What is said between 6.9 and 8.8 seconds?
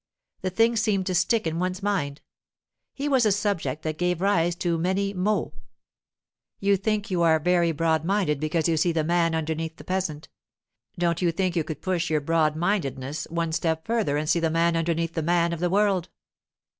you are very broad minded because you